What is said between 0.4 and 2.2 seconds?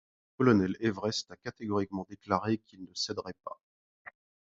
colonel Everest a catégoriquement